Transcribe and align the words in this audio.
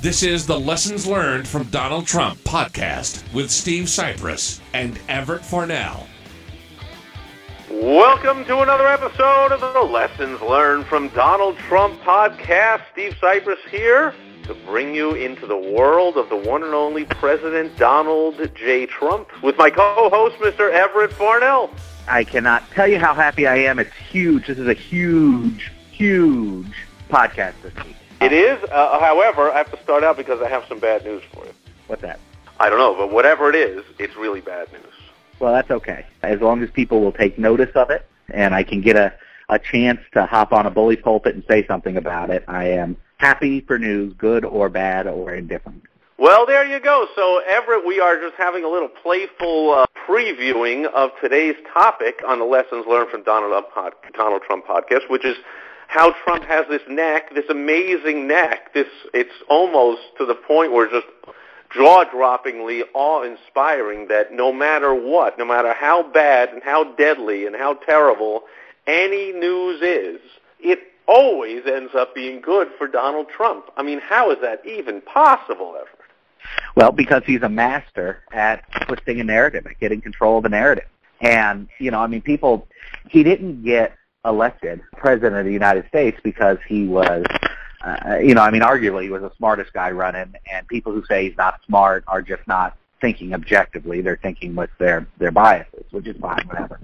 This 0.00 0.22
is 0.22 0.46
the 0.46 0.58
Lessons 0.58 1.08
Learned 1.08 1.48
from 1.48 1.64
Donald 1.64 2.06
Trump 2.06 2.38
podcast 2.44 3.34
with 3.34 3.50
Steve 3.50 3.88
Cypress 3.88 4.60
and 4.72 4.96
Everett 5.08 5.44
Farnell. 5.44 6.06
Welcome 7.68 8.44
to 8.44 8.60
another 8.60 8.86
episode 8.86 9.50
of 9.50 9.60
the 9.60 9.80
Lessons 9.80 10.40
Learned 10.40 10.86
from 10.86 11.08
Donald 11.08 11.56
Trump 11.58 12.00
podcast. 12.02 12.82
Steve 12.92 13.16
Cypress 13.20 13.58
here 13.72 14.14
to 14.44 14.54
bring 14.66 14.94
you 14.94 15.14
into 15.14 15.48
the 15.48 15.56
world 15.56 16.16
of 16.16 16.28
the 16.28 16.36
one 16.36 16.62
and 16.62 16.74
only 16.74 17.04
President 17.04 17.76
Donald 17.76 18.36
J. 18.54 18.86
Trump 18.86 19.42
with 19.42 19.58
my 19.58 19.68
co-host, 19.68 20.36
Mr. 20.36 20.70
Everett 20.70 21.12
Farnell. 21.12 21.70
I 22.06 22.22
cannot 22.22 22.62
tell 22.70 22.86
you 22.86 23.00
how 23.00 23.14
happy 23.14 23.48
I 23.48 23.56
am. 23.56 23.80
It's 23.80 23.92
huge. 23.96 24.46
This 24.46 24.58
is 24.58 24.68
a 24.68 24.74
huge, 24.74 25.72
huge 25.90 26.86
podcast 27.10 27.54
this 27.64 27.74
week. 27.84 27.96
It 28.20 28.32
is, 28.32 28.62
uh, 28.70 28.98
however, 28.98 29.52
I 29.52 29.58
have 29.58 29.70
to 29.70 29.82
start 29.82 30.02
out 30.02 30.16
because 30.16 30.42
I 30.42 30.48
have 30.48 30.64
some 30.68 30.80
bad 30.80 31.04
news 31.04 31.22
for 31.32 31.44
you. 31.44 31.52
What's 31.86 32.02
that? 32.02 32.18
I 32.58 32.68
don't 32.68 32.78
know, 32.78 32.94
but 32.94 33.12
whatever 33.12 33.48
it 33.48 33.54
is, 33.54 33.84
it's 33.98 34.16
really 34.16 34.40
bad 34.40 34.72
news. 34.72 34.82
Well, 35.38 35.52
that's 35.52 35.70
okay. 35.70 36.04
As 36.22 36.40
long 36.40 36.62
as 36.62 36.70
people 36.70 37.00
will 37.00 37.12
take 37.12 37.38
notice 37.38 37.70
of 37.76 37.90
it 37.90 38.04
and 38.28 38.54
I 38.54 38.64
can 38.64 38.80
get 38.80 38.96
a, 38.96 39.14
a 39.48 39.58
chance 39.58 40.00
to 40.14 40.26
hop 40.26 40.52
on 40.52 40.66
a 40.66 40.70
bully 40.70 40.96
pulpit 40.96 41.36
and 41.36 41.44
say 41.48 41.64
something 41.66 41.96
about 41.96 42.30
it, 42.30 42.44
I 42.48 42.70
am 42.70 42.96
happy 43.18 43.60
for 43.60 43.78
news, 43.78 44.12
good 44.14 44.44
or 44.44 44.68
bad 44.68 45.06
or 45.06 45.34
indifferent. 45.34 45.84
Well, 46.18 46.44
there 46.44 46.66
you 46.66 46.80
go. 46.80 47.06
So, 47.14 47.40
Everett, 47.46 47.86
we 47.86 48.00
are 48.00 48.20
just 48.20 48.34
having 48.36 48.64
a 48.64 48.68
little 48.68 48.88
playful 48.88 49.70
uh, 49.70 49.86
previewing 50.08 50.86
of 50.86 51.12
today's 51.20 51.54
topic 51.72 52.20
on 52.26 52.40
the 52.40 52.44
Lessons 52.44 52.86
Learned 52.88 53.10
from 53.10 53.22
Donald, 53.22 53.52
Trump 53.52 53.70
pod- 53.72 54.12
Donald 54.14 54.42
Trump 54.42 54.66
podcast, 54.66 55.08
which 55.08 55.24
is 55.24 55.36
how 55.88 56.14
Trump 56.22 56.44
has 56.44 56.66
this 56.68 56.82
knack, 56.88 57.34
this 57.34 57.48
amazing 57.48 58.28
knack. 58.28 58.72
This 58.74 58.86
it's 59.12 59.34
almost 59.48 60.02
to 60.18 60.26
the 60.26 60.34
point 60.34 60.72
where 60.72 60.88
just 60.88 61.06
jaw-droppingly 61.74 62.82
awe-inspiring 62.94 64.08
that 64.08 64.32
no 64.32 64.52
matter 64.52 64.94
what, 64.94 65.38
no 65.38 65.44
matter 65.44 65.72
how 65.72 66.02
bad 66.02 66.50
and 66.50 66.62
how 66.62 66.94
deadly 66.94 67.46
and 67.46 67.56
how 67.56 67.74
terrible 67.74 68.42
any 68.86 69.32
news 69.32 69.80
is, 69.82 70.20
it 70.60 70.78
always 71.06 71.62
ends 71.66 71.92
up 71.94 72.14
being 72.14 72.40
good 72.40 72.68
for 72.76 72.86
Donald 72.86 73.28
Trump. 73.34 73.66
I 73.76 73.82
mean, 73.82 73.98
how 73.98 74.30
is 74.30 74.38
that 74.42 74.64
even 74.66 75.00
possible, 75.00 75.74
Everett? 75.74 75.94
Well, 76.76 76.92
because 76.92 77.22
he's 77.26 77.42
a 77.42 77.48
master 77.48 78.22
at 78.32 78.62
twisting 78.86 79.20
a 79.20 79.24
narrative, 79.24 79.66
at 79.66 79.78
getting 79.80 80.00
control 80.00 80.38
of 80.38 80.44
a 80.44 80.50
narrative. 80.50 80.88
And, 81.20 81.68
you 81.78 81.90
know, 81.90 82.00
I 82.00 82.06
mean, 82.06 82.22
people, 82.22 82.68
he 83.08 83.22
didn't 83.22 83.64
get 83.64 83.92
elected 84.24 84.80
president 84.96 85.36
of 85.36 85.46
the 85.46 85.52
United 85.52 85.86
States 85.88 86.18
because 86.22 86.58
he 86.66 86.86
was, 86.86 87.24
uh, 87.84 88.18
you 88.18 88.34
know, 88.34 88.42
I 88.42 88.50
mean, 88.50 88.62
arguably 88.62 89.04
he 89.04 89.10
was 89.10 89.22
the 89.22 89.32
smartest 89.36 89.72
guy 89.72 89.90
running, 89.90 90.34
and 90.52 90.66
people 90.68 90.92
who 90.92 91.04
say 91.06 91.28
he's 91.28 91.36
not 91.36 91.60
smart 91.66 92.04
are 92.06 92.22
just 92.22 92.46
not 92.46 92.76
thinking 93.00 93.32
objectively. 93.32 94.00
They're 94.00 94.18
thinking 94.20 94.54
with 94.54 94.70
their, 94.78 95.06
their 95.18 95.30
biases, 95.30 95.84
which 95.90 96.06
is 96.06 96.16
fine, 96.20 96.46
whatever. 96.46 96.80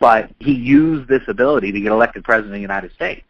But 0.00 0.30
he 0.40 0.52
used 0.52 1.08
this 1.08 1.22
ability 1.28 1.72
to 1.72 1.80
get 1.80 1.92
elected 1.92 2.24
president 2.24 2.52
of 2.52 2.56
the 2.56 2.60
United 2.60 2.92
States 2.92 3.24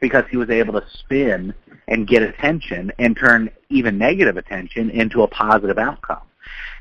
because 0.00 0.24
he 0.30 0.36
was 0.36 0.50
able 0.50 0.74
to 0.74 0.86
spin 0.98 1.54
and 1.88 2.06
get 2.06 2.22
attention 2.22 2.92
and 2.98 3.16
turn 3.16 3.50
even 3.68 3.98
negative 3.98 4.36
attention 4.36 4.90
into 4.90 5.22
a 5.22 5.28
positive 5.28 5.78
outcome. 5.78 6.22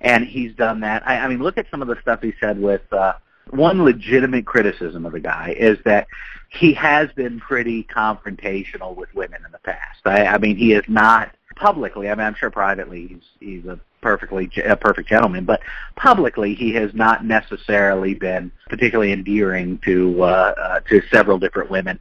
And 0.01 0.25
he's 0.25 0.53
done 0.55 0.81
that. 0.81 1.07
I, 1.07 1.19
I 1.19 1.27
mean, 1.27 1.39
look 1.39 1.57
at 1.57 1.65
some 1.71 1.81
of 1.81 1.87
the 1.87 1.97
stuff 2.01 2.21
he 2.21 2.33
said 2.39 2.59
with 2.61 2.81
uh, 2.91 3.13
one 3.51 3.83
legitimate 3.83 4.45
criticism 4.45 5.05
of 5.05 5.13
the 5.13 5.19
guy 5.19 5.55
is 5.57 5.77
that 5.85 6.07
he 6.49 6.73
has 6.73 7.11
been 7.13 7.39
pretty 7.39 7.83
confrontational 7.83 8.95
with 8.95 9.13
women 9.13 9.41
in 9.45 9.51
the 9.51 9.59
past. 9.59 9.99
I, 10.05 10.25
I 10.25 10.37
mean, 10.37 10.55
he 10.55 10.73
is 10.73 10.83
not 10.87 11.35
publicly. 11.55 12.09
I 12.09 12.15
mean, 12.15 12.25
I'm 12.25 12.35
sure 12.35 12.49
privately 12.49 13.07
he's 13.07 13.23
he's 13.39 13.65
a 13.65 13.79
perfectly 14.01 14.49
a 14.65 14.75
perfect 14.75 15.09
gentleman, 15.09 15.45
but 15.45 15.61
publicly 15.95 16.55
he 16.55 16.73
has 16.73 16.93
not 16.93 17.25
necessarily 17.25 18.13
been 18.13 18.51
particularly 18.69 19.11
endearing 19.11 19.77
to 19.85 20.23
uh, 20.23 20.53
uh, 20.57 20.79
to 20.89 21.01
several 21.11 21.37
different 21.37 21.69
women. 21.69 21.99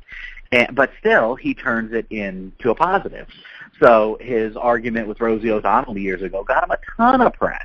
And, 0.52 0.74
but 0.74 0.90
still, 0.98 1.34
he 1.34 1.52
turns 1.52 1.92
it 1.92 2.06
into 2.10 2.70
a 2.70 2.74
positive. 2.74 3.26
So 3.80 4.16
his 4.20 4.56
argument 4.56 5.08
with 5.08 5.20
Rosie 5.20 5.50
O'Donnell 5.50 5.98
years 5.98 6.22
ago 6.22 6.42
got 6.42 6.64
him 6.64 6.70
a 6.70 6.78
ton 6.96 7.20
of 7.20 7.32
press. 7.34 7.62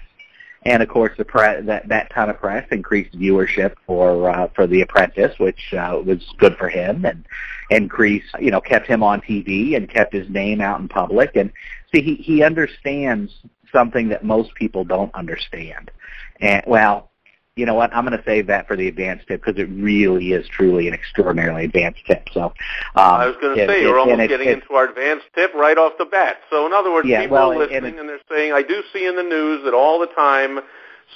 And 0.66 0.81
of 0.81 0.90
course, 0.90 1.12
the 1.18 1.25
pre- 1.25 1.62
that 1.62 1.88
that 1.90 2.09
ton 2.12 2.29
of 2.29 2.40
press 2.40 2.66
increased 2.72 3.18
viewership 3.18 3.75
for 3.85 4.29
uh, 4.29 4.47
for 4.56 4.66
The 4.66 4.81
Apprentice, 4.81 5.38
which 5.38 5.74
uh, 5.74 6.01
was 6.06 6.24
good 6.38 6.56
for 6.57 6.69
him, 6.69 7.06
and 7.06 7.25
increased 7.69 8.34
you 8.40 8.51
know 8.51 8.62
kept 8.62 8.88
him 8.88 9.03
on 9.03 9.22
TV 9.22 9.75
and 9.75 9.90
kept 9.90 10.13
his 10.13 10.29
name 10.29 10.62
out 10.62 10.79
in 10.79 10.88
public. 10.88 11.35
And 11.35 11.51
see, 11.94 12.01
he 12.01 12.16
he 12.16 12.44
understands 12.44 13.34
something 13.72 14.07
that 14.09 14.24
most 14.24 14.53
people 14.56 14.85
don't 14.85 15.13
understand. 15.13 15.91
And 16.40 16.63
well, 16.66 17.12
you 17.55 17.65
know 17.67 17.75
what? 17.75 17.93
I'm 17.93 18.05
going 18.05 18.17
to 18.17 18.23
save 18.25 18.47
that 18.47 18.67
for 18.67 18.75
the 18.75 18.87
advanced 18.87 19.27
tip 19.27 19.43
because 19.43 19.59
it 19.61 19.69
really 19.69 20.33
is 20.33 20.47
truly 20.47 20.87
an 20.87 20.93
extraordinarily 20.93 21.65
advanced 21.65 22.01
tip. 22.07 22.27
So 22.33 22.45
um, 22.45 22.51
I 22.95 23.27
was 23.27 23.35
going 23.39 23.55
to 23.55 23.67
say 23.67 23.79
it- 23.79 23.81
you're 23.83 23.99
almost 23.99 24.27
getting 24.27 24.49
it- 24.49 24.53
into 24.53 24.73
our 24.73 24.85
advanced 24.85 25.25
tip 25.35 25.53
right 25.53 25.77
off 25.77 25.93
the 25.99 26.05
bat. 26.05 26.37
So 26.49 26.65
in 26.65 26.73
other 26.73 26.91
words, 26.91 27.07
Yeah, 27.07 27.21
people 27.21 27.35
well, 27.37 27.51
are 27.51 27.57
listening 27.57 27.95
it- 27.95 27.99
and 27.99 28.09
they're 28.09 28.19
saying, 28.29 28.53
I 28.53 28.63
do 28.63 28.81
see 28.91 29.05
in 29.05 29.15
the 29.15 29.23
news 29.23 29.63
that 29.65 29.73
all 29.73 29.99
the 29.99 30.07
time 30.07 30.61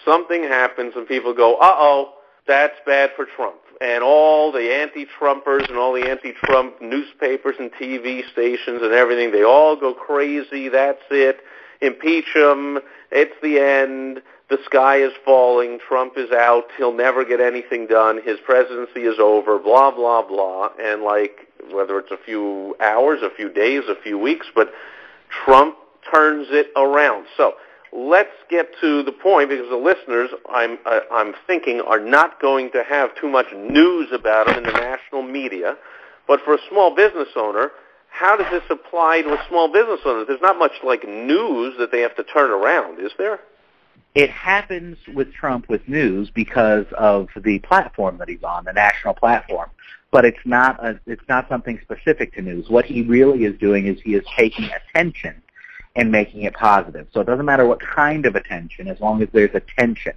something 0.06 0.44
happens 0.44 0.94
and 0.96 1.08
people 1.08 1.34
go, 1.34 1.56
uh-oh, 1.56 2.14
that's 2.46 2.76
bad 2.86 3.12
for 3.16 3.26
Trump. 3.26 3.58
And 3.82 4.04
all 4.04 4.52
the 4.52 4.74
anti-Trumpers 4.74 5.70
and 5.70 5.78
all 5.78 5.94
the 5.94 6.08
anti-Trump 6.10 6.82
newspapers 6.82 7.56
and 7.60 7.72
TV 7.74 8.24
stations 8.32 8.82
and 8.82 8.94
everything, 8.94 9.32
they 9.32 9.44
all 9.44 9.76
go 9.76 9.94
crazy. 9.94 10.70
That's 10.70 11.02
it. 11.12 11.42
Impeach 11.82 12.34
him. 12.34 12.80
It's 13.12 13.36
the 13.44 13.60
end. 13.60 14.22
The 14.50 14.58
sky 14.66 15.02
is 15.02 15.12
falling. 15.26 15.80
Trump 15.86 16.14
is 16.16 16.32
out. 16.32 16.66
He'll 16.78 16.96
never 16.96 17.26
get 17.26 17.42
anything 17.42 17.86
done. 17.86 18.22
His 18.24 18.38
presidency 18.46 19.02
is 19.02 19.20
over. 19.20 19.60
Blah, 19.60 19.92
blah, 19.92 20.26
blah. 20.26 20.70
And 20.80 21.04
like, 21.04 21.48
whether 21.72 22.00
it's 22.00 22.12
a 22.12 22.18
few 22.18 22.76
hours, 22.80 23.20
a 23.22 23.30
few 23.36 23.50
days, 23.50 23.84
a 23.90 24.02
few 24.02 24.18
weeks, 24.18 24.48
but 24.56 24.72
Trump 25.30 25.76
turns 26.10 26.48
it 26.52 26.68
around. 26.78 27.26
So 27.36 27.56
let's 27.92 28.32
get 28.50 28.68
to 28.80 29.04
the 29.04 29.12
point 29.12 29.50
because 29.50 29.70
the 29.70 29.76
listeners, 29.76 30.30
I'm, 30.50 30.78
uh, 30.86 31.02
I'm 31.12 31.34
thinking, 31.46 31.82
are 31.82 32.00
not 32.00 32.42
going 32.42 32.72
to 32.72 32.84
have 32.84 33.10
too 33.20 33.28
much 33.28 33.48
news 33.54 34.10
about 34.14 34.48
him 34.48 34.60
in 34.60 34.64
the 34.64 34.72
national 34.72 35.24
media. 35.24 35.76
But 36.26 36.40
for 36.46 36.54
a 36.54 36.60
small 36.70 36.96
business 36.96 37.30
owner, 37.36 37.72
how 38.10 38.38
does 38.38 38.50
this 38.50 38.64
apply 38.70 39.24
to 39.24 39.34
a 39.34 39.46
small 39.50 39.68
business 39.72 40.00
owner? 40.06 40.24
There's 40.26 40.42
not 40.42 40.58
much 40.58 40.72
like 40.86 41.06
news 41.06 41.76
that 41.80 41.92
they 41.92 42.00
have 42.00 42.16
to 42.16 42.24
turn 42.24 42.50
around, 42.50 43.00
is 43.00 43.12
there? 43.18 43.42
It 44.18 44.32
happens 44.32 44.98
with 45.14 45.32
Trump 45.32 45.70
with 45.70 45.88
news 45.88 46.32
because 46.32 46.88
of 46.98 47.30
the 47.36 47.60
platform 47.60 48.18
that 48.18 48.28
he's 48.28 48.42
on, 48.42 48.66
the 48.66 48.74
national 48.74 49.14
platform. 49.14 49.70
But 50.10 50.26
it's 50.26 50.40
not 50.44 50.84
a, 50.84 51.00
it's 51.06 51.22
not 51.30 51.48
something 51.48 51.80
specific 51.84 52.34
to 52.34 52.42
news. 52.42 52.68
What 52.68 52.86
he 52.86 53.04
really 53.04 53.46
is 53.46 53.56
doing 53.60 53.86
is 53.86 54.02
he 54.02 54.16
is 54.16 54.26
taking 54.36 54.72
attention 54.72 55.40
and 55.96 56.12
making 56.12 56.44
it 56.44 56.56
positive. 56.56 57.06
So 57.14 57.22
it 57.22 57.28
doesn't 57.28 57.46
matter 57.46 57.68
what 57.68 57.80
kind 57.80 58.26
of 58.26 58.36
attention, 58.36 58.88
as 58.88 59.00
long 59.00 59.22
as 59.22 59.30
there's 59.34 59.54
attention. 59.54 60.14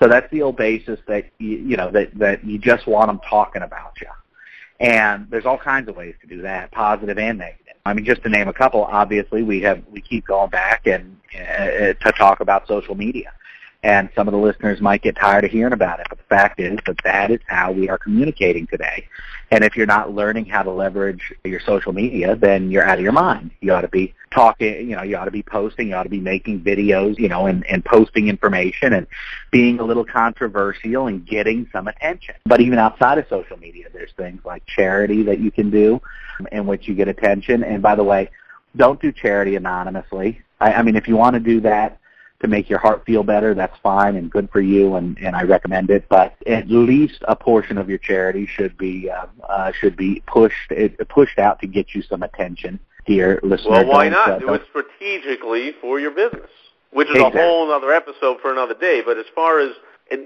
So 0.00 0.08
that's 0.08 0.28
the 0.32 0.42
old 0.42 0.56
basis 0.56 0.98
that 1.06 1.30
you, 1.38 1.58
you 1.58 1.76
know 1.76 1.88
that 1.92 2.18
that 2.18 2.44
you 2.44 2.58
just 2.58 2.88
want 2.88 3.10
them 3.10 3.20
talking 3.28 3.62
about 3.62 3.92
you. 4.00 4.08
And 4.80 5.28
there's 5.30 5.44
all 5.44 5.58
kinds 5.58 5.88
of 5.88 5.96
ways 5.96 6.14
to 6.22 6.26
do 6.26 6.40
that, 6.42 6.70
positive 6.72 7.18
and 7.18 7.38
negative. 7.38 7.74
I 7.84 7.92
mean, 7.94 8.04
just 8.04 8.22
to 8.22 8.28
name 8.28 8.48
a 8.48 8.52
couple, 8.52 8.84
obviously 8.84 9.42
we 9.42 9.60
have 9.60 9.82
we 9.90 10.00
keep 10.00 10.26
going 10.26 10.50
back 10.50 10.86
and 10.86 11.16
uh, 11.34 11.92
to 11.92 12.12
talk 12.16 12.40
about 12.40 12.66
social 12.66 12.94
media, 12.94 13.32
and 13.82 14.10
some 14.14 14.28
of 14.28 14.32
the 14.32 14.38
listeners 14.38 14.80
might 14.80 15.02
get 15.02 15.16
tired 15.16 15.44
of 15.44 15.50
hearing 15.50 15.72
about 15.72 16.00
it. 16.00 16.06
But 16.08 16.18
the 16.18 16.24
fact 16.24 16.60
is 16.60 16.78
that 16.86 16.96
that 17.04 17.30
is 17.30 17.40
how 17.46 17.72
we 17.72 17.88
are 17.88 17.96
communicating 17.96 18.66
today. 18.66 19.06
And 19.50 19.64
if 19.64 19.74
you're 19.74 19.86
not 19.86 20.14
learning 20.14 20.46
how 20.46 20.62
to 20.62 20.70
leverage 20.70 21.32
your 21.44 21.60
social 21.60 21.92
media, 21.92 22.36
then 22.36 22.70
you're 22.70 22.84
out 22.84 22.98
of 22.98 23.02
your 23.02 23.12
mind. 23.12 23.50
You 23.60 23.72
ought 23.72 23.80
to 23.80 23.88
be 23.88 24.14
talking, 24.32 24.88
you 24.88 24.96
know, 24.96 25.02
you 25.02 25.16
ought 25.16 25.24
to 25.24 25.30
be 25.30 25.42
posting, 25.42 25.88
you 25.88 25.94
ought 25.94 26.04
to 26.04 26.10
be 26.10 26.20
making 26.20 26.60
videos, 26.60 27.18
you 27.18 27.28
know, 27.28 27.46
and, 27.46 27.66
and 27.66 27.84
posting 27.84 28.28
information 28.28 28.92
and 28.92 29.06
being 29.50 29.80
a 29.80 29.84
little 29.84 30.04
controversial 30.04 31.06
and 31.06 31.26
getting 31.26 31.68
some 31.72 31.88
attention. 31.88 32.34
But 32.44 32.60
even 32.60 32.78
outside 32.78 33.18
of 33.18 33.26
social 33.28 33.56
media, 33.56 33.86
there's 33.92 34.12
things 34.16 34.40
like 34.44 34.64
charity 34.66 35.22
that 35.24 35.40
you 35.40 35.50
can 35.50 35.70
do 35.70 36.00
in 36.52 36.66
which 36.66 36.86
you 36.86 36.94
get 36.94 37.08
attention. 37.08 37.64
And 37.64 37.82
by 37.82 37.94
the 37.94 38.04
way, 38.04 38.30
don't 38.76 39.00
do 39.00 39.10
charity 39.10 39.56
anonymously. 39.56 40.42
I, 40.60 40.74
I 40.74 40.82
mean, 40.82 40.96
if 40.96 41.08
you 41.08 41.16
want 41.16 41.34
to 41.34 41.40
do 41.40 41.60
that 41.62 41.99
to 42.40 42.48
make 42.48 42.70
your 42.70 42.78
heart 42.78 43.04
feel 43.04 43.22
better, 43.22 43.54
that's 43.54 43.76
fine 43.82 44.16
and 44.16 44.30
good 44.30 44.50
for 44.50 44.60
you, 44.60 44.94
and, 44.96 45.18
and 45.18 45.36
I 45.36 45.42
recommend 45.42 45.90
it. 45.90 46.06
But 46.08 46.34
at 46.46 46.68
least 46.70 47.22
a 47.28 47.36
portion 47.36 47.76
of 47.78 47.88
your 47.88 47.98
charity 47.98 48.46
should 48.46 48.76
be 48.78 49.10
uh, 49.10 49.26
uh, 49.48 49.72
should 49.78 49.96
be 49.96 50.22
pushed 50.26 50.70
it, 50.70 51.08
pushed 51.08 51.38
out 51.38 51.60
to 51.60 51.66
get 51.66 51.94
you 51.94 52.02
some 52.02 52.22
attention, 52.22 52.80
dear 53.06 53.40
listener. 53.42 53.70
Well, 53.70 53.86
why 53.88 54.08
Don't, 54.08 54.30
uh, 54.30 54.38
do 54.38 54.54
it 54.54 54.62
strategically 54.70 55.72
for 55.80 56.00
your 56.00 56.10
business? 56.10 56.50
Which 56.92 57.08
is 57.08 57.16
Exactly. 57.16 57.40
a 57.40 57.44
whole 57.44 57.72
other 57.72 57.92
episode 57.92 58.38
for 58.40 58.50
another 58.50 58.74
day. 58.74 59.00
But 59.04 59.16
as 59.16 59.26
far 59.34 59.60
as 59.60 59.70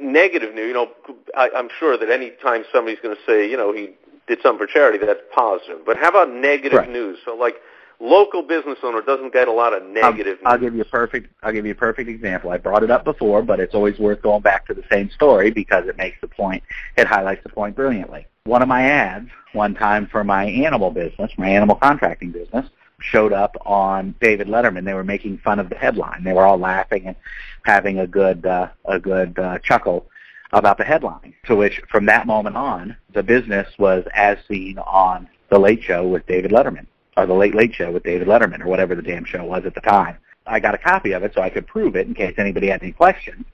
negative 0.00 0.54
news, 0.54 0.68
you 0.68 0.72
know, 0.72 0.88
I, 1.36 1.50
I'm 1.54 1.68
sure 1.78 1.98
that 1.98 2.08
any 2.10 2.30
time 2.42 2.64
somebody's 2.72 3.00
going 3.00 3.14
to 3.14 3.20
say, 3.26 3.50
you 3.50 3.56
know, 3.56 3.70
he 3.72 3.90
did 4.26 4.38
something 4.42 4.66
for 4.66 4.72
charity, 4.72 5.04
that's 5.04 5.20
positive. 5.34 5.84
But 5.84 5.98
how 5.98 6.08
about 6.08 6.30
negative 6.30 6.78
Right. 6.78 6.90
news? 6.90 7.18
So, 7.24 7.34
like, 7.34 7.56
local 8.00 8.42
business 8.42 8.78
owner 8.82 9.00
doesn't 9.00 9.32
get 9.32 9.48
a 9.48 9.52
lot 9.52 9.72
of 9.72 9.82
negative 9.84 10.38
I'll, 10.44 10.52
I'll 10.52 10.58
give 10.58 10.74
you 10.74 10.82
a 10.82 10.86
perfect. 10.86 11.32
I'll 11.42 11.52
give 11.52 11.66
you 11.66 11.72
a 11.72 11.76
perfect 11.76 12.08
example. 12.08 12.50
I 12.50 12.58
brought 12.58 12.82
it 12.82 12.90
up 12.90 13.04
before, 13.04 13.42
but 13.42 13.60
it's 13.60 13.74
always 13.74 13.98
worth 13.98 14.22
going 14.22 14.42
back 14.42 14.66
to 14.66 14.74
the 14.74 14.84
same 14.90 15.10
story 15.10 15.50
because 15.50 15.86
it 15.86 15.96
makes 15.96 16.20
the 16.20 16.28
point. 16.28 16.62
It 16.96 17.06
highlights 17.06 17.42
the 17.42 17.50
point 17.50 17.76
brilliantly. 17.76 18.26
One 18.44 18.62
of 18.62 18.68
my 18.68 18.82
ads, 18.82 19.30
one 19.52 19.74
time 19.74 20.06
for 20.06 20.24
my 20.24 20.44
animal 20.44 20.90
business, 20.90 21.32
my 21.38 21.48
animal 21.48 21.76
contracting 21.76 22.30
business, 22.30 22.66
showed 23.00 23.32
up 23.32 23.56
on 23.64 24.14
David 24.20 24.48
Letterman. 24.48 24.84
They 24.84 24.94
were 24.94 25.04
making 25.04 25.38
fun 25.38 25.58
of 25.58 25.68
the 25.68 25.76
headline. 25.76 26.24
They 26.24 26.32
were 26.32 26.44
all 26.44 26.58
laughing 26.58 27.06
and 27.06 27.16
having 27.64 27.98
a 27.98 28.06
good 28.06 28.44
uh, 28.44 28.68
a 28.84 28.98
good 28.98 29.38
uh, 29.38 29.58
chuckle 29.60 30.06
about 30.52 30.78
the 30.78 30.84
headline. 30.84 31.34
To 31.46 31.56
which, 31.56 31.80
from 31.90 32.06
that 32.06 32.26
moment 32.26 32.56
on, 32.56 32.96
the 33.12 33.22
business 33.22 33.68
was 33.78 34.04
as 34.14 34.38
seen 34.48 34.78
on 34.78 35.28
the 35.50 35.58
Late 35.58 35.82
Show 35.82 36.06
with 36.06 36.26
David 36.26 36.50
Letterman 36.50 36.86
or 37.16 37.26
the 37.26 37.34
Late 37.34 37.54
Late 37.54 37.74
Show 37.74 37.90
with 37.90 38.02
David 38.02 38.28
Letterman 38.28 38.60
or 38.60 38.66
whatever 38.66 38.94
the 38.94 39.02
damn 39.02 39.24
show 39.24 39.44
was 39.44 39.64
at 39.64 39.74
the 39.74 39.80
time. 39.80 40.16
I 40.46 40.60
got 40.60 40.74
a 40.74 40.78
copy 40.78 41.12
of 41.12 41.22
it 41.22 41.32
so 41.34 41.40
I 41.40 41.50
could 41.50 41.66
prove 41.66 41.96
it 41.96 42.06
in 42.06 42.14
case 42.14 42.34
anybody 42.38 42.68
had 42.68 42.82
any 42.82 42.92
questions. 42.92 43.46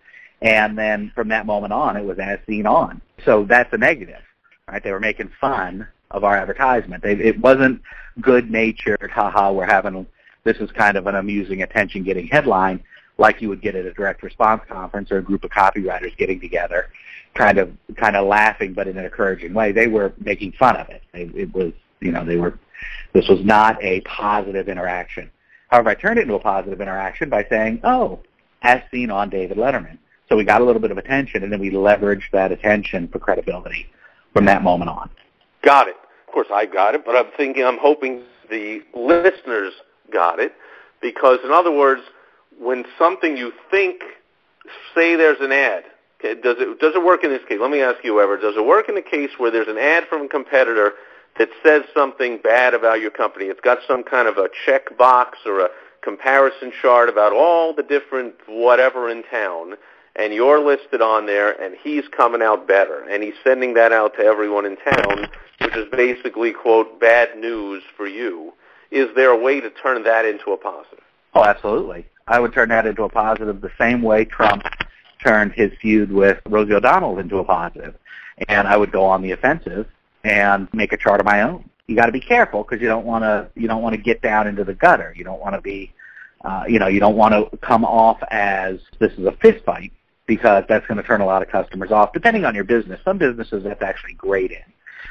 And 0.42 0.76
then 0.76 1.12
from 1.14 1.28
that 1.28 1.46
moment 1.46 1.72
on, 1.72 1.96
it 1.96 2.04
was 2.04 2.18
as 2.18 2.38
seen 2.46 2.66
on. 2.66 3.00
So 3.24 3.44
that's 3.44 3.72
a 3.72 3.78
negative, 3.78 4.22
right? 4.66 4.82
They 4.82 4.90
were 4.90 5.00
making 5.00 5.30
fun 5.40 5.86
of 6.10 6.24
our 6.24 6.36
advertisement. 6.36 7.02
They, 7.02 7.12
it 7.12 7.38
wasn't 7.38 7.82
good-natured, 8.20 9.10
haha, 9.10 9.52
we're 9.52 9.66
having, 9.66 10.06
this 10.44 10.56
is 10.56 10.70
kind 10.72 10.96
of 10.96 11.06
an 11.06 11.14
amusing 11.14 11.62
attention-getting 11.62 12.28
headline 12.28 12.82
like 13.18 13.42
you 13.42 13.50
would 13.50 13.60
get 13.60 13.74
at 13.74 13.84
a 13.84 13.92
direct 13.92 14.22
response 14.22 14.62
conference 14.66 15.12
or 15.12 15.18
a 15.18 15.22
group 15.22 15.44
of 15.44 15.50
copywriters 15.50 16.16
getting 16.16 16.40
together, 16.40 16.86
kind 17.34 17.58
of, 17.58 17.70
kind 17.96 18.16
of 18.16 18.26
laughing 18.26 18.72
but 18.72 18.88
in 18.88 18.96
an 18.96 19.04
encouraging 19.04 19.52
way. 19.52 19.72
They 19.72 19.86
were 19.86 20.14
making 20.18 20.52
fun 20.52 20.76
of 20.76 20.88
it. 20.88 21.02
It, 21.12 21.34
it 21.36 21.54
was, 21.54 21.72
you 22.00 22.12
know, 22.12 22.24
they 22.24 22.36
were 22.36 22.58
this 23.12 23.28
was 23.28 23.44
not 23.44 23.82
a 23.82 24.00
positive 24.02 24.68
interaction. 24.68 25.30
However, 25.68 25.90
I 25.90 25.94
turned 25.94 26.18
it 26.18 26.22
into 26.22 26.34
a 26.34 26.40
positive 26.40 26.80
interaction 26.80 27.28
by 27.28 27.46
saying, 27.48 27.80
oh, 27.84 28.20
as 28.62 28.82
seen 28.90 29.10
on 29.10 29.30
David 29.30 29.56
Letterman. 29.56 29.98
So 30.28 30.36
we 30.36 30.44
got 30.44 30.60
a 30.60 30.64
little 30.64 30.80
bit 30.80 30.90
of 30.90 30.98
attention, 30.98 31.42
and 31.42 31.52
then 31.52 31.60
we 31.60 31.70
leveraged 31.70 32.30
that 32.32 32.52
attention 32.52 33.08
for 33.08 33.18
credibility 33.18 33.86
from 34.32 34.44
that 34.44 34.62
moment 34.62 34.90
on. 34.90 35.10
Got 35.62 35.88
it. 35.88 35.96
Of 36.26 36.32
course, 36.32 36.48
I 36.52 36.66
got 36.66 36.94
it, 36.94 37.04
but 37.04 37.16
I'm 37.16 37.32
thinking, 37.36 37.64
I'm 37.64 37.78
hoping 37.78 38.22
the 38.48 38.82
listeners 38.94 39.72
got 40.12 40.38
it, 40.38 40.54
because 41.00 41.38
in 41.44 41.50
other 41.50 41.72
words, 41.72 42.02
when 42.60 42.84
something 42.98 43.36
you 43.36 43.52
think, 43.70 44.02
say 44.94 45.16
there's 45.16 45.40
an 45.40 45.50
ad, 45.50 45.84
okay, 46.20 46.40
does 46.40 46.56
it 46.58 46.78
does 46.78 46.94
it 46.94 47.02
work 47.02 47.24
in 47.24 47.30
this 47.30 47.42
case? 47.48 47.58
Let 47.60 47.70
me 47.70 47.80
ask 47.80 48.04
you, 48.04 48.20
Ever, 48.20 48.36
does 48.36 48.56
it 48.56 48.64
work 48.64 48.88
in 48.88 48.96
a 48.96 49.02
case 49.02 49.30
where 49.38 49.50
there's 49.50 49.68
an 49.68 49.78
ad 49.78 50.04
from 50.08 50.26
a 50.26 50.28
competitor 50.28 50.92
that 51.40 51.48
says 51.64 51.84
something 51.94 52.38
bad 52.44 52.74
about 52.74 53.00
your 53.00 53.10
company? 53.10 53.46
It's 53.46 53.62
got 53.62 53.78
some 53.88 54.04
kind 54.04 54.28
of 54.28 54.36
a 54.36 54.50
check 54.66 54.94
box 54.98 55.38
or 55.46 55.60
a 55.60 55.70
comparison 56.02 56.70
chart 56.82 57.08
about 57.08 57.32
all 57.32 57.72
the 57.72 57.82
different 57.82 58.34
whatever 58.46 59.08
in 59.08 59.22
town, 59.22 59.72
and 60.16 60.34
you're 60.34 60.60
listed 60.60 61.00
on 61.00 61.24
there, 61.24 61.52
and 61.58 61.74
he's 61.82 62.04
coming 62.14 62.42
out 62.42 62.68
better, 62.68 63.08
and 63.08 63.22
he's 63.22 63.32
sending 63.42 63.72
that 63.72 63.90
out 63.90 64.14
to 64.16 64.22
everyone 64.22 64.66
in 64.66 64.76
town, 64.76 65.28
which 65.62 65.74
is 65.76 65.86
basically, 65.90 66.52
quote, 66.52 67.00
bad 67.00 67.38
news 67.38 67.82
for 67.96 68.06
you. 68.06 68.52
Is 68.90 69.08
there 69.16 69.30
a 69.30 69.38
way 69.38 69.62
to 69.62 69.70
turn 69.70 70.04
that 70.04 70.26
into 70.26 70.52
a 70.52 70.58
positive? 70.58 71.04
Oh, 71.32 71.44
absolutely. 71.44 72.04
I 72.28 72.38
would 72.38 72.52
turn 72.52 72.68
that 72.68 72.84
into 72.84 73.04
a 73.04 73.08
positive 73.08 73.62
the 73.62 73.72
same 73.78 74.02
way 74.02 74.26
Trump 74.26 74.64
turned 75.24 75.52
his 75.52 75.72
feud 75.80 76.12
with 76.12 76.38
Rosie 76.46 76.74
O'Donnell 76.74 77.18
into 77.18 77.38
a 77.38 77.44
positive. 77.44 77.94
And 78.48 78.68
I 78.68 78.76
would 78.76 78.92
go 78.92 79.06
on 79.06 79.22
the 79.22 79.32
offensive 79.32 79.86
and 80.24 80.68
make 80.72 80.92
a 80.92 80.96
chart 80.96 81.20
of 81.20 81.26
my 81.26 81.42
own. 81.42 81.68
You 81.86 81.96
got 81.96 82.06
to 82.06 82.12
be 82.12 82.20
careful 82.20 82.62
because 82.62 82.80
you 82.80 82.88
don't 82.88 83.04
want 83.04 83.24
to 83.24 83.48
you 83.60 83.66
don't 83.66 83.82
want 83.82 83.94
to 83.96 84.00
get 84.00 84.22
down 84.22 84.46
into 84.46 84.64
the 84.64 84.74
gutter. 84.74 85.12
You 85.16 85.24
don't 85.24 85.40
want 85.40 85.54
to 85.54 85.60
be 85.60 85.92
uh, 86.44 86.64
you 86.68 86.78
know 86.78 86.86
you 86.86 87.00
don't 87.00 87.16
want 87.16 87.34
to 87.34 87.56
come 87.58 87.84
off 87.84 88.18
as 88.30 88.78
this 88.98 89.12
is 89.12 89.26
a 89.26 89.32
fist 89.42 89.64
fight 89.64 89.92
because 90.26 90.64
that's 90.68 90.86
going 90.86 90.98
to 90.98 91.02
turn 91.02 91.20
a 91.20 91.26
lot 91.26 91.42
of 91.42 91.48
customers 91.48 91.90
off. 91.90 92.12
Depending 92.12 92.44
on 92.44 92.54
your 92.54 92.64
business, 92.64 93.00
some 93.04 93.18
businesses 93.18 93.64
that's 93.64 93.82
actually 93.82 94.14
great 94.14 94.52
in. 94.52 94.62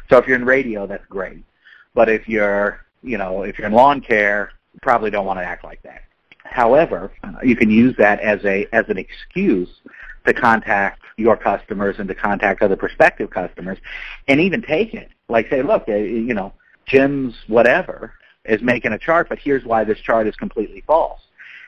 So 0.10 0.18
if 0.18 0.28
you're 0.28 0.38
in 0.38 0.46
radio, 0.46 0.88
that's 0.88 1.06
great. 1.08 1.44
But 1.94 2.08
if 2.08 2.28
you're 2.30 2.86
you 3.04 3.18
know 3.18 3.44
if 3.44 3.58
you're 3.58 3.68
in 3.68 3.74
lawn 3.74 4.00
care, 4.02 4.52
you 4.74 4.80
probably 4.82 5.12
don't 5.12 5.26
want 5.26 5.40
to 5.40 5.44
act 5.44 5.64
like 5.64 5.82
that. 5.84 6.04
However, 6.46 7.12
you 7.44 7.56
can 7.56 7.70
use 7.70 7.96
that 7.98 8.20
as 8.22 8.44
a 8.46 8.68
as 8.72 8.86
an 8.88 8.98
excuse 8.98 9.70
to 10.26 10.34
contact 10.34 11.02
your 11.18 11.36
customers 11.36 11.96
and 12.00 12.08
to 12.08 12.16
contact 12.16 12.62
other 12.62 12.76
prospective 12.76 13.30
customers, 13.30 13.78
and 14.28 14.40
even 14.40 14.62
take 14.62 14.94
it. 14.94 15.10
Like 15.28 15.50
say, 15.50 15.62
look, 15.62 15.84
uh, 15.88 15.96
you 15.96 16.34
know, 16.34 16.54
Jim's 16.86 17.36
whatever 17.48 18.14
is 18.46 18.62
making 18.62 18.94
a 18.94 18.98
chart, 18.98 19.30
but 19.30 19.38
here's 19.38 19.66
why 19.66 19.84
this 19.84 20.00
chart 20.00 20.28
is 20.28 20.36
completely 20.36 20.84
false. 20.88 21.22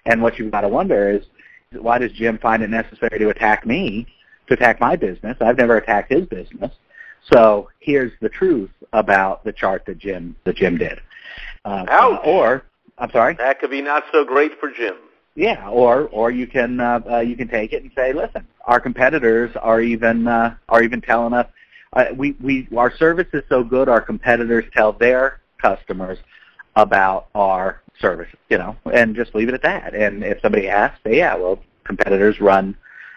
And 0.05 0.21
what 0.21 0.39
you've 0.39 0.51
got 0.51 0.61
to 0.61 0.69
wonder 0.69 1.09
is, 1.09 1.25
why 1.73 1.99
does 1.99 2.11
Jim 2.11 2.37
find 2.37 2.63
it 2.63 2.69
necessary 2.69 3.19
to 3.19 3.29
attack 3.29 3.65
me, 3.65 4.07
to 4.47 4.53
attack 4.53 4.79
my 4.79 4.95
business? 4.95 5.37
I've 5.39 5.57
never 5.57 5.77
attacked 5.77 6.11
his 6.11 6.25
business. 6.25 6.71
So 7.31 7.69
here's 7.79 8.11
the 8.19 8.29
truth 8.29 8.71
about 8.93 9.43
the 9.43 9.53
chart 9.53 9.85
that 9.85 9.97
Jim 9.97 10.35
that 10.43 10.55
Jim 10.55 10.77
did. 10.77 10.99
Uh, 11.63 11.85
Ouch. 11.87 12.21
or 12.25 12.63
I'm 12.97 13.11
sorry. 13.11 13.35
That 13.35 13.59
could 13.59 13.69
be 13.69 13.81
not 13.81 14.05
so 14.11 14.25
great 14.25 14.59
for 14.59 14.71
Jim. 14.71 14.95
Yeah, 15.35 15.69
or 15.69 16.09
or 16.09 16.29
you 16.29 16.45
can 16.45 16.79
uh, 16.79 16.99
uh, 17.09 17.19
you 17.19 17.37
can 17.37 17.47
take 17.47 17.71
it 17.71 17.83
and 17.83 17.91
say, 17.95 18.11
listen, 18.11 18.45
our 18.65 18.79
competitors 18.79 19.51
are 19.55 19.81
even 19.81 20.27
uh, 20.27 20.55
are 20.67 20.83
even 20.83 20.99
telling 20.99 21.33
us 21.33 21.47
uh, 21.93 22.05
we 22.15 22.35
we 22.41 22.67
our 22.75 22.95
service 22.95 23.27
is 23.33 23.43
so 23.47 23.63
good. 23.63 23.87
Our 23.87 24.01
competitors 24.01 24.65
tell 24.73 24.91
their 24.91 25.39
customers 25.61 26.17
about 26.75 27.27
our 27.35 27.81
service, 27.99 28.29
you 28.49 28.57
know, 28.57 28.75
and 28.91 29.15
just 29.15 29.35
leave 29.35 29.47
it 29.47 29.53
at 29.53 29.61
that. 29.63 29.93
And 29.93 30.23
if 30.23 30.41
somebody 30.41 30.67
asks, 30.67 30.99
say, 31.03 31.17
yeah, 31.17 31.35
well, 31.35 31.59
competitors 31.83 32.39
run 32.39 32.75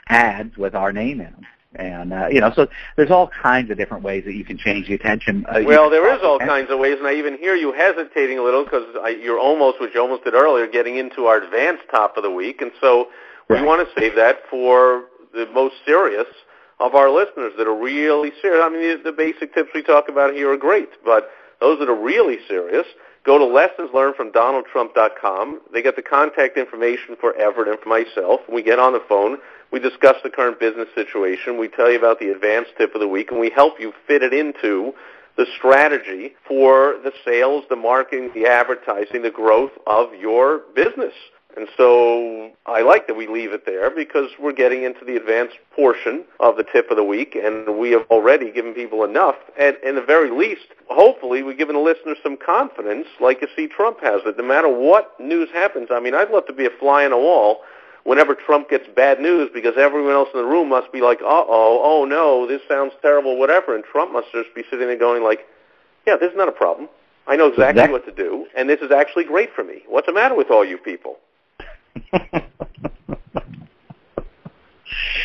ads 0.08 0.56
with 0.56 0.74
our 0.74 0.92
name 0.92 1.20
in 1.20 1.32
them. 1.32 1.46
And 1.76 2.12
uh, 2.12 2.28
you 2.30 2.40
know, 2.40 2.52
so 2.54 2.66
there's 2.96 3.10
all 3.10 3.28
kinds 3.28 3.70
of 3.70 3.76
different 3.76 4.02
ways 4.04 4.24
that 4.24 4.34
you 4.34 4.44
can 4.44 4.58
change 4.58 4.88
the 4.88 4.94
attention. 4.94 5.44
Uh, 5.48 5.62
Well, 5.64 5.90
there 5.90 6.12
is 6.14 6.20
all 6.22 6.38
kinds 6.38 6.70
of 6.70 6.78
ways, 6.78 6.96
and 6.98 7.06
I 7.06 7.14
even 7.14 7.36
hear 7.38 7.54
you 7.54 7.72
hesitating 7.72 8.38
a 8.38 8.42
little 8.42 8.64
because 8.64 8.84
you're 9.20 9.38
almost, 9.38 9.80
which 9.80 9.94
you 9.94 10.00
almost 10.00 10.24
did 10.24 10.34
earlier, 10.34 10.66
getting 10.66 10.96
into 10.96 11.26
our 11.26 11.42
advanced 11.42 11.84
top 11.90 12.16
of 12.16 12.22
the 12.22 12.30
week, 12.30 12.62
and 12.62 12.72
so 12.80 13.08
we 13.48 13.56
Right. 13.56 13.64
want 13.64 13.86
to 13.86 14.00
save 14.00 14.14
that 14.16 14.46
for 14.48 15.04
the 15.32 15.46
most 15.52 15.74
serious 15.84 16.26
of 16.80 16.94
our 16.94 17.10
listeners 17.10 17.52
that 17.58 17.66
are 17.66 17.74
really 17.74 18.32
serious. 18.40 18.62
I 18.64 18.68
mean, 18.68 18.80
the, 18.82 19.10
the 19.10 19.12
basic 19.12 19.54
tips 19.54 19.70
we 19.74 19.82
talk 19.82 20.08
about 20.08 20.34
here 20.34 20.50
are 20.52 20.56
great, 20.56 20.90
but 21.04 21.30
those 21.60 21.78
that 21.78 21.88
are 21.88 21.94
really 21.94 22.38
serious, 22.48 22.86
go 23.24 23.38
to 23.38 23.44
lessonslearnedfromdonaldtrump.com. 23.44 25.60
They 25.72 25.82
get 25.82 25.96
the 25.96 26.02
contact 26.02 26.56
information 26.56 27.16
for 27.20 27.34
Everett 27.36 27.68
and 27.68 27.78
for 27.78 27.88
myself. 27.88 28.40
We 28.48 28.62
get 28.62 28.78
on 28.78 28.92
the 28.92 29.02
phone. 29.08 29.38
We 29.72 29.80
discuss 29.80 30.16
the 30.22 30.30
current 30.30 30.60
business 30.60 30.88
situation. 30.94 31.58
We 31.58 31.68
tell 31.68 31.90
you 31.90 31.98
about 31.98 32.20
the 32.20 32.30
advanced 32.30 32.72
tip 32.78 32.94
of 32.94 33.00
the 33.00 33.08
week, 33.08 33.30
and 33.30 33.40
we 33.40 33.50
help 33.50 33.80
you 33.80 33.92
fit 34.06 34.22
it 34.22 34.32
into 34.32 34.94
the 35.36 35.46
strategy 35.58 36.34
for 36.46 36.96
the 37.02 37.12
sales, 37.24 37.64
the 37.68 37.76
marketing, 37.76 38.30
the 38.34 38.46
advertising, 38.46 39.22
the 39.22 39.30
growth 39.30 39.72
of 39.86 40.14
your 40.14 40.60
business. 40.74 41.12
And 41.56 41.68
so 41.76 42.50
I 42.66 42.82
like 42.82 43.06
that 43.06 43.14
we 43.14 43.28
leave 43.28 43.52
it 43.52 43.64
there 43.64 43.88
because 43.88 44.28
we're 44.40 44.52
getting 44.52 44.82
into 44.82 45.04
the 45.04 45.16
advanced 45.16 45.54
portion 45.74 46.24
of 46.40 46.56
the 46.56 46.64
tip 46.64 46.90
of 46.90 46.96
the 46.96 47.04
week, 47.04 47.36
and 47.36 47.78
we 47.78 47.92
have 47.92 48.02
already 48.10 48.50
given 48.50 48.74
people 48.74 49.04
enough. 49.04 49.36
And 49.58 49.76
in 49.84 49.94
the 49.94 50.02
very 50.02 50.30
least, 50.30 50.66
hopefully, 50.88 51.44
we've 51.44 51.56
given 51.56 51.76
the 51.76 51.80
listeners 51.80 52.18
some 52.24 52.36
confidence, 52.36 53.06
like 53.20 53.40
you 53.40 53.48
see 53.54 53.68
Trump 53.68 54.00
has 54.00 54.22
it. 54.26 54.36
No 54.36 54.44
matter 54.44 54.68
what 54.68 55.18
news 55.20 55.48
happens, 55.52 55.88
I 55.92 56.00
mean, 56.00 56.14
I'd 56.14 56.30
love 56.30 56.46
to 56.46 56.52
be 56.52 56.66
a 56.66 56.70
fly 56.80 57.04
on 57.04 57.12
a 57.12 57.18
wall 57.18 57.60
whenever 58.04 58.34
Trump 58.34 58.70
gets 58.70 58.86
bad 58.94 59.20
news 59.20 59.50
because 59.52 59.74
everyone 59.76 60.12
else 60.12 60.28
in 60.32 60.40
the 60.40 60.46
room 60.46 60.68
must 60.68 60.92
be 60.92 61.00
like, 61.00 61.20
uh-oh, 61.20 61.80
oh 61.82 62.04
no, 62.04 62.46
this 62.46 62.60
sounds 62.68 62.92
terrible, 63.02 63.38
whatever. 63.38 63.74
And 63.74 63.84
Trump 63.84 64.12
must 64.12 64.28
just 64.32 64.54
be 64.54 64.62
sitting 64.70 64.86
there 64.86 64.96
going 64.96 65.24
like, 65.24 65.46
yeah, 66.06 66.16
this 66.16 66.30
is 66.30 66.36
not 66.36 66.48
a 66.48 66.52
problem. 66.52 66.88
I 67.26 67.36
know 67.36 67.48
exactly 67.48 67.82
Exact- 67.82 67.92
what 67.92 68.06
to 68.06 68.12
do, 68.12 68.46
and 68.54 68.68
this 68.68 68.80
is 68.80 68.90
actually 68.90 69.24
great 69.24 69.50
for 69.54 69.64
me. 69.64 69.82
What's 69.88 70.06
the 70.06 70.12
matter 70.12 70.34
with 70.34 70.50
all 70.50 70.64
you 70.64 70.76
people? 70.76 71.16
it, 72.12 72.44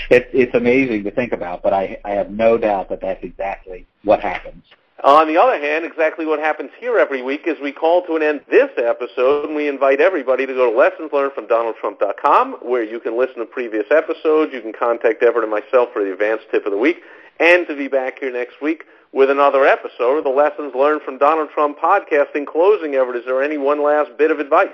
it's 0.10 0.56
amazing 0.56 1.04
to 1.04 1.12
think 1.12 1.34
about, 1.34 1.62
but 1.62 1.74
I, 1.74 2.00
I 2.06 2.12
have 2.12 2.32
no 2.32 2.58
doubt 2.58 2.90
that 2.90 3.02
that's 3.02 3.24
exactly 3.24 3.86
what 4.04 4.22
happens. 4.22 4.64
On 5.04 5.28
the 5.28 5.38
other 5.38 5.58
hand, 5.58 5.86
exactly 5.86 6.26
what 6.26 6.40
happens 6.40 6.72
here 6.78 6.98
every 6.98 7.22
week 7.22 7.44
is 7.46 7.56
we 7.62 7.72
call 7.72 8.06
to 8.06 8.18
an 8.18 8.22
end 8.22 8.42
this 8.50 8.70
episode 8.78 9.46
and 9.46 9.56
we 9.56 9.70
invite 9.70 10.02
everybody 10.02 10.46
to 10.46 10.54
go 10.54 10.70
to 10.70 10.78
lessonslearnedfromdonaldtrump.com 10.78 12.58
where 12.62 12.84
you 12.84 13.00
can 13.00 13.18
listen 13.18 13.38
to 13.38 13.46
previous 13.46 13.86
episodes. 13.92 14.52
You 14.54 14.62
can 14.62 14.74
contact 14.74 15.24
Everett 15.24 15.46
and 15.46 15.52
myself 15.52 15.90
for 15.94 16.04
the 16.04 16.12
advanced 16.12 16.46
tip 16.52 16.66
of 16.66 16.74
the 16.74 16.78
week 16.78 16.98
and 17.40 17.66
to 17.68 17.78
be 17.78 17.88
back 17.88 18.20
here 18.20 18.32
next 18.32 18.62
week 18.62 18.84
with 19.14 19.30
another 19.30 19.66
episode 19.66 20.18
of 20.18 20.26
the 20.26 20.30
Lessons 20.30 20.74
Learned 20.76 21.02
from 21.04 21.18
Donald 21.18 21.50
Trump 21.54 21.80
podcast. 21.80 22.36
In 22.36 22.46
closing, 22.46 22.96
Everett, 22.96 23.16
is 23.16 23.26
there 23.26 23.42
any 23.42 23.58
one 23.58 23.82
last 23.82 24.12
bit 24.18 24.32
of 24.32 24.40
advice? 24.40 24.68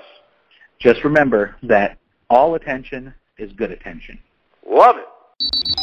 Just 0.80 1.04
remember 1.04 1.54
that 1.62 1.98
all 2.28 2.56
attention 2.56 3.14
is 3.38 3.52
good 3.52 3.70
attention. 3.70 4.18
Love 4.68 4.96
it. 4.96 5.75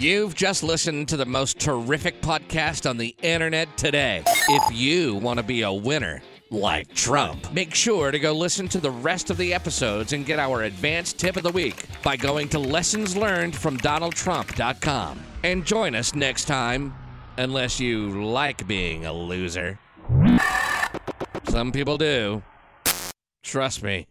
You've 0.00 0.34
just 0.34 0.62
listened 0.62 1.08
to 1.08 1.16
the 1.18 1.26
most 1.26 1.60
terrific 1.60 2.22
podcast 2.22 2.88
on 2.88 2.96
the 2.96 3.14
internet 3.20 3.76
today. 3.76 4.22
If 4.26 4.74
you 4.74 5.16
want 5.16 5.38
to 5.38 5.42
be 5.42 5.60
a 5.60 5.70
winner, 5.70 6.22
like 6.48 6.94
Trump, 6.94 7.52
make 7.52 7.74
sure 7.74 8.10
to 8.10 8.18
go 8.18 8.32
listen 8.32 8.66
to 8.68 8.80
the 8.80 8.90
rest 8.90 9.28
of 9.28 9.36
the 9.36 9.52
episodes 9.52 10.14
and 10.14 10.24
get 10.24 10.38
our 10.38 10.62
advanced 10.62 11.18
tip 11.18 11.36
of 11.36 11.42
the 11.42 11.52
week 11.52 11.84
by 12.02 12.16
going 12.16 12.48
to 12.48 12.56
lessonslearnedfromdonaldtrump.com. 12.56 15.20
And 15.44 15.66
join 15.66 15.94
us 15.94 16.14
next 16.14 16.46
time, 16.46 16.94
unless 17.36 17.78
you 17.78 18.24
like 18.24 18.66
being 18.66 19.04
a 19.04 19.12
loser. 19.12 19.78
Some 21.50 21.72
people 21.72 21.98
do. 21.98 22.42
Trust 23.42 23.82
me. 23.82 24.06